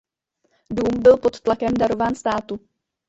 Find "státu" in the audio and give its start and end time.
2.15-2.59